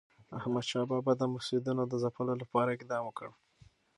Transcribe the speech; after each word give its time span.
احمدشاه 0.39 0.85
بابا 0.91 1.11
د 1.17 1.21
مفسدینو 1.33 1.83
د 1.87 1.93
ځپلو 2.03 2.33
لپاره 2.41 2.69
اقدام 2.71 3.03
وکړ. 3.05 3.27